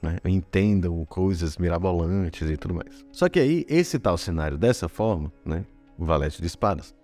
Né? 0.01 0.17
Entendam 0.25 1.05
coisas 1.05 1.57
mirabolantes 1.57 2.49
e 2.49 2.57
tudo 2.57 2.73
mais. 2.73 3.05
Só 3.11 3.29
que 3.29 3.39
aí, 3.39 3.65
esse 3.69 3.99
tal 3.99 4.17
cenário 4.17 4.57
dessa 4.57 4.89
forma, 4.89 5.31
né, 5.45 5.65
o 5.97 6.05
valete 6.05 6.41
de 6.41 6.47
espadas, 6.47 6.95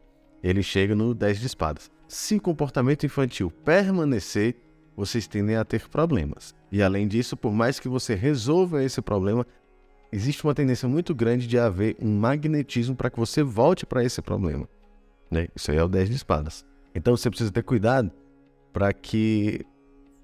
ele 0.41 0.63
chega 0.63 0.95
no 0.95 1.13
10 1.13 1.39
de 1.39 1.45
espadas. 1.45 1.91
Se 2.07 2.39
comportamento 2.39 3.05
infantil 3.05 3.51
permanecer, 3.51 4.55
vocês 4.95 5.27
tendem 5.27 5.55
a 5.55 5.63
ter 5.63 5.87
problemas. 5.87 6.55
E 6.71 6.81
além 6.81 7.07
disso, 7.07 7.37
por 7.37 7.53
mais 7.53 7.79
que 7.79 7.87
você 7.87 8.15
resolva 8.15 8.83
esse 8.83 9.01
problema, 9.01 9.45
existe 10.11 10.43
uma 10.43 10.55
tendência 10.55 10.87
muito 10.87 11.13
grande 11.13 11.47
de 11.47 11.59
haver 11.59 11.95
um 12.01 12.17
magnetismo 12.17 12.95
para 12.95 13.09
que 13.09 13.19
você 13.19 13.43
volte 13.43 13.85
para 13.85 14.03
esse 14.03 14.21
problema. 14.21 14.67
Né? 15.29 15.47
Isso 15.55 15.69
aí 15.69 15.77
é 15.77 15.83
o 15.83 15.87
10 15.87 16.09
de 16.09 16.15
espadas. 16.15 16.65
Então 16.95 17.15
você 17.15 17.29
precisa 17.29 17.51
ter 17.51 17.63
cuidado 17.63 18.11
para 18.73 18.91
que 18.91 19.65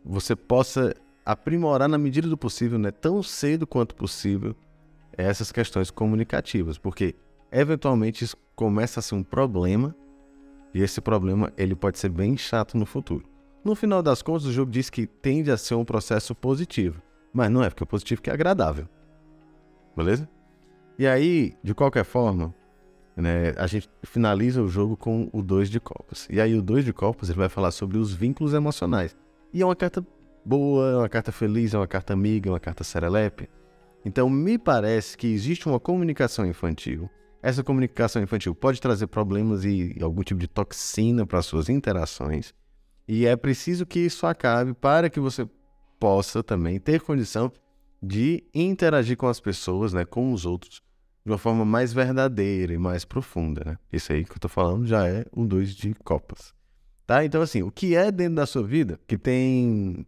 você 0.03 0.35
possa 0.35 0.95
aprimorar 1.25 1.87
na 1.87 1.97
medida 1.97 2.27
do 2.27 2.37
possível, 2.37 2.77
né, 2.77 2.91
tão 2.91 3.21
cedo 3.23 3.65
quanto 3.65 3.95
possível, 3.95 4.55
essas 5.17 5.51
questões 5.51 5.91
comunicativas, 5.91 6.77
porque 6.77 7.15
eventualmente 7.51 8.23
isso 8.23 8.37
começa 8.55 8.99
a 8.99 9.03
ser 9.03 9.15
um 9.15 9.23
problema 9.23 9.95
e 10.73 10.81
esse 10.81 10.99
problema 10.99 11.53
ele 11.55 11.75
pode 11.75 11.99
ser 11.99 12.09
bem 12.09 12.35
chato 12.35 12.77
no 12.77 12.85
futuro. 12.85 13.25
No 13.63 13.75
final 13.75 14.01
das 14.01 14.21
contas, 14.21 14.45
o 14.45 14.51
jogo 14.51 14.71
diz 14.71 14.89
que 14.89 15.05
tende 15.07 15.51
a 15.51 15.57
ser 15.57 15.75
um 15.75 15.85
processo 15.85 16.35
positivo, 16.35 17.01
mas 17.31 17.49
não 17.49 17.63
é 17.63 17.69
porque 17.69 17.83
o 17.83 17.87
positivo 17.87 18.21
que 18.21 18.29
é 18.29 18.33
agradável 18.33 18.87
beleza? 19.95 20.27
E 20.97 21.07
aí, 21.07 21.55
de 21.63 21.73
qualquer 21.73 22.03
forma, 22.03 22.53
né, 23.15 23.53
a 23.57 23.67
gente 23.67 23.89
finaliza 24.03 24.61
o 24.61 24.67
jogo 24.67 24.95
com 24.97 25.29
o 25.31 25.41
2 25.41 25.69
de 25.69 25.79
copas. 25.79 26.27
E 26.29 26.39
aí 26.39 26.55
o 26.55 26.61
2 26.61 26.85
de 26.85 26.93
copas 26.93 27.29
ele 27.29 27.39
vai 27.39 27.49
falar 27.49 27.71
sobre 27.71 27.97
os 27.97 28.13
vínculos 28.13 28.53
emocionais. 28.53 29.15
E 29.53 29.61
é 29.61 29.65
uma 29.65 29.75
carta 29.75 30.05
boa, 30.45 30.91
é 30.91 30.95
uma 30.97 31.09
carta 31.09 31.31
feliz, 31.31 31.73
é 31.73 31.77
uma 31.77 31.87
carta 31.87 32.13
amiga, 32.13 32.49
é 32.49 32.51
uma 32.51 32.59
carta 32.59 32.83
serelepe. 32.83 33.49
Então 34.05 34.29
me 34.29 34.57
parece 34.57 35.17
que 35.17 35.27
existe 35.27 35.67
uma 35.67 35.79
comunicação 35.79 36.45
infantil. 36.45 37.09
Essa 37.41 37.63
comunicação 37.63 38.21
infantil 38.21 38.55
pode 38.55 38.79
trazer 38.81 39.07
problemas 39.07 39.65
e 39.65 39.97
algum 40.01 40.23
tipo 40.23 40.39
de 40.39 40.47
toxina 40.47 41.25
para 41.25 41.41
suas 41.41 41.69
interações. 41.69 42.53
E 43.07 43.25
é 43.25 43.35
preciso 43.35 43.85
que 43.85 43.99
isso 43.99 44.25
acabe 44.25 44.73
para 44.73 45.09
que 45.09 45.19
você 45.19 45.47
possa 45.99 46.41
também 46.41 46.79
ter 46.79 47.01
condição 47.01 47.51
de 48.01 48.43
interagir 48.53 49.15
com 49.15 49.27
as 49.27 49.39
pessoas, 49.39 49.93
né, 49.93 50.03
com 50.03 50.33
os 50.33 50.45
outros, 50.45 50.81
de 51.25 51.31
uma 51.31 51.37
forma 51.37 51.63
mais 51.63 51.93
verdadeira 51.93 52.73
e 52.73 52.77
mais 52.77 53.05
profunda, 53.05 53.63
né? 53.65 53.77
Isso 53.91 54.11
aí 54.11 54.25
que 54.25 54.33
eu 54.33 54.39
tô 54.39 54.49
falando 54.49 54.85
já 54.85 55.07
é 55.07 55.25
um 55.35 55.45
dois 55.45 55.73
de 55.73 55.93
copas. 56.03 56.53
Tá? 57.05 57.23
Então, 57.23 57.41
assim, 57.41 57.63
o 57.63 57.71
que 57.71 57.95
é 57.95 58.11
dentro 58.11 58.35
da 58.35 58.45
sua 58.45 58.63
vida 58.63 58.99
que 59.07 59.17
tem 59.17 60.05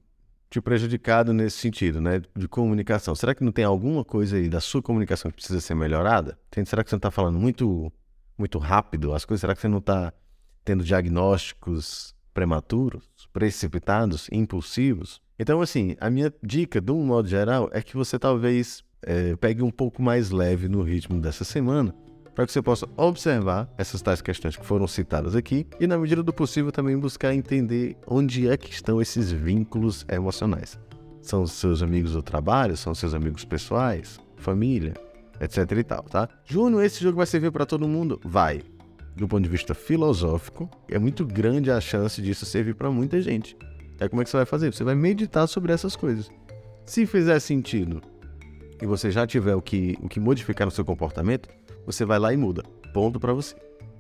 te 0.56 0.62
prejudicado 0.62 1.34
nesse 1.34 1.58
sentido, 1.58 2.00
né? 2.00 2.22
De 2.34 2.48
comunicação. 2.48 3.14
Será 3.14 3.36
que 3.36 3.44
não 3.44 3.52
tem 3.52 3.66
alguma 3.66 4.06
coisa 4.06 4.38
aí 4.38 4.48
da 4.48 4.62
sua 4.62 4.82
comunicação 4.82 5.30
que 5.30 5.36
precisa 5.36 5.60
ser 5.60 5.76
melhorada? 5.76 6.38
Será 6.66 6.82
que 6.82 6.90
você 6.90 6.96
não 6.96 7.00
está 7.00 7.12
falando 7.12 7.38
muito, 7.38 7.92
muito 8.38 8.58
rápido 8.58 9.14
as 9.14 9.26
coisas? 9.26 9.42
Será 9.42 9.54
que 9.54 9.60
você 9.60 9.68
não 9.68 9.80
está 9.80 10.14
tendo 10.64 10.82
diagnósticos 10.82 12.16
prematuros, 12.34 13.04
precipitados, 13.34 14.30
impulsivos? 14.32 15.22
Então, 15.38 15.62
assim, 15.62 15.98
a 16.00 16.10
minha 16.10 16.34
dica, 16.42 16.80
de 16.80 16.92
um 16.92 17.04
modo 17.06 17.28
geral, 17.28 17.70
é 17.74 17.82
que 17.82 17.98
você 17.98 18.18
talvez 18.18 18.82
é, 19.02 19.36
pegue 19.36 19.62
um 19.62 19.72
pouco 19.72 20.02
mais 20.02 20.32
leve 20.32 20.70
no 20.70 20.82
ritmo 20.84 21.20
dessa 21.20 21.44
semana, 21.44 21.94
para 22.36 22.46
que 22.46 22.52
você 22.52 22.62
possa 22.62 22.88
observar 22.98 23.74
essas 23.78 24.02
tais 24.02 24.22
questões 24.22 24.58
que 24.58 24.66
foram 24.66 24.86
citadas 24.86 25.36
aqui 25.36 25.66
e, 25.80 25.88
na 25.88 25.98
medida 25.98 26.22
do 26.22 26.34
possível, 26.34 26.72
também 26.72 26.98
buscar 26.98 27.34
entender 27.34 27.96
onde 28.06 28.50
é 28.50 28.58
que 28.58 28.70
estão 28.70 29.02
esses 29.02 29.32
vínculos 29.32 30.06
emocionais. 30.12 30.78
São 31.22 31.48
seus 31.48 31.82
amigos 31.82 32.12
do 32.12 32.22
trabalho, 32.22 32.76
são 32.76 32.94
seus 32.94 33.14
amigos 33.14 33.46
pessoais, 33.46 34.20
família, 34.36 34.94
etc 35.40 35.72
e 35.72 35.84
tal, 35.84 36.04
tá? 36.04 36.28
Júnior, 36.46 36.84
esse 36.84 37.02
jogo 37.02 37.18
vai 37.18 37.26
servir 37.26 37.52
para 37.52 37.66
todo 37.66 37.88
mundo? 37.88 38.20
Vai. 38.24 38.62
Do 39.16 39.30
ponto 39.30 39.44
de 39.44 39.50
vista 39.50 39.74
filosófico, 39.74 40.70
é 40.90 41.00
muito 41.00 41.26
grande 41.26 41.72
a 41.72 41.80
chance 41.80 42.22
disso 42.22 42.46
servir 42.46 42.76
para 42.76 42.92
muita 42.92 43.22
gente. 43.22 43.58
É 43.98 44.10
como 44.10 44.22
é 44.22 44.26
que 44.26 44.30
você 44.30 44.38
vai 44.38 44.46
fazer? 44.46 44.74
Você 44.74 44.84
vai 44.84 44.94
meditar 44.94 45.48
sobre 45.48 45.72
essas 45.72 45.96
coisas. 45.96 46.30
Se 46.86 47.06
fizer 47.06 47.40
sentido 47.40 48.02
e 48.82 48.86
você 48.86 49.10
já 49.10 49.26
tiver 49.26 49.56
o 49.56 49.62
que, 49.62 49.98
o 50.02 50.10
que 50.10 50.20
modificar 50.20 50.68
no 50.68 50.72
seu 50.72 50.84
comportamento, 50.84 51.48
você 51.86 52.06
vai 52.06 52.20
lá 52.20 52.34
e 52.34 52.38
muda. 52.38 52.64
Ponto 52.94 53.20
para 53.20 53.34
você. 53.34 53.56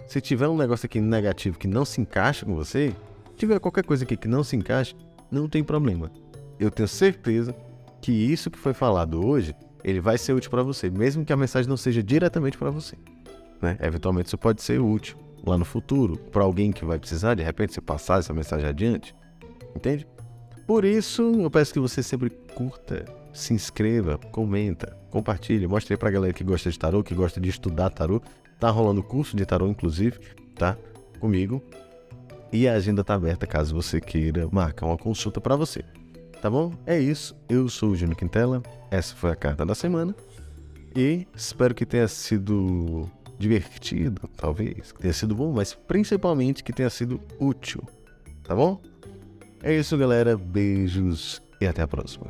Se 0.07 0.21
tiver 0.21 0.47
um 0.47 0.57
negócio 0.57 0.85
aqui 0.85 1.01
negativo 1.01 1.57
que 1.57 1.67
não 1.67 1.83
se 1.83 1.99
encaixa 1.99 2.45
com 2.45 2.55
você, 2.55 2.93
tiver 3.35 3.59
qualquer 3.59 3.83
coisa 3.83 4.03
aqui 4.03 4.15
que 4.15 4.27
não 4.27 4.43
se 4.43 4.55
encaixe, 4.55 4.95
não 5.31 5.49
tem 5.49 5.63
problema. 5.63 6.11
Eu 6.59 6.71
tenho 6.71 6.87
certeza 6.87 7.55
que 8.01 8.11
isso 8.11 8.51
que 8.51 8.57
foi 8.57 8.73
falado 8.73 9.25
hoje, 9.25 9.55
ele 9.83 9.99
vai 9.99 10.17
ser 10.17 10.33
útil 10.33 10.51
para 10.51 10.63
você, 10.63 10.89
mesmo 10.89 11.25
que 11.25 11.33
a 11.33 11.37
mensagem 11.37 11.67
não 11.69 11.77
seja 11.77 12.01
diretamente 12.01 12.57
para 12.57 12.69
você. 12.69 12.95
Né? 13.61 13.77
Eventualmente 13.81 14.27
isso 14.27 14.37
pode 14.37 14.61
ser 14.61 14.79
útil 14.79 15.17
lá 15.45 15.57
no 15.57 15.65
futuro 15.65 16.17
para 16.31 16.43
alguém 16.43 16.71
que 16.71 16.85
vai 16.85 16.99
precisar, 16.99 17.35
de 17.35 17.43
repente 17.43 17.73
você 17.73 17.81
passar 17.81 18.19
essa 18.19 18.33
mensagem 18.33 18.67
adiante, 18.67 19.15
entende? 19.75 20.07
Por 20.65 20.83
isso, 20.83 21.21
eu 21.39 21.51
peço 21.51 21.73
que 21.73 21.79
você 21.79 22.01
sempre 22.01 22.29
curta, 22.29 23.05
se 23.35 23.53
inscreva, 23.53 24.17
comenta, 24.31 24.97
compartilhe, 25.11 25.67
mostre 25.67 25.93
aí 25.93 25.97
pra 25.97 26.09
galera 26.09 26.33
que 26.33 26.43
gosta 26.43 26.71
de 26.71 26.79
tarô, 26.79 27.03
que 27.03 27.13
gosta 27.13 27.39
de 27.39 27.49
estudar 27.49 27.89
tarô. 27.89 28.21
Tá 28.59 28.69
rolando 28.69 29.03
curso 29.03 29.35
de 29.35 29.45
tarô, 29.45 29.67
inclusive, 29.67 30.17
tá? 30.55 30.77
Comigo. 31.19 31.61
E 32.51 32.67
a 32.67 32.73
agenda 32.73 33.03
tá 33.03 33.15
aberta 33.15 33.45
caso 33.45 33.75
você 33.75 33.99
queira 33.99 34.47
marcar 34.51 34.85
uma 34.85 34.97
consulta 34.97 35.41
para 35.41 35.55
você. 35.55 35.83
Tá 36.41 36.49
bom? 36.49 36.73
É 36.85 36.97
isso. 36.97 37.35
Eu 37.49 37.67
sou 37.67 37.89
o 37.89 37.95
Júnior 37.95 38.17
Quintela. 38.17 38.63
Essa 38.89 39.15
foi 39.15 39.31
a 39.31 39.35
carta 39.35 39.65
da 39.65 39.75
semana. 39.75 40.15
E 40.95 41.27
espero 41.35 41.75
que 41.75 41.85
tenha 41.85 42.07
sido 42.07 43.09
divertido, 43.37 44.29
talvez, 44.37 44.93
que 44.93 44.99
tenha 44.99 45.13
sido 45.13 45.35
bom, 45.35 45.51
mas 45.51 45.73
principalmente 45.73 46.63
que 46.63 46.71
tenha 46.71 46.89
sido 46.89 47.19
útil. 47.39 47.83
Tá 48.43 48.55
bom? 48.55 48.79
É 49.61 49.75
isso, 49.75 49.97
galera. 49.97 50.37
Beijos 50.37 51.41
e 51.59 51.67
até 51.67 51.81
a 51.81 51.87
próxima. 51.87 52.27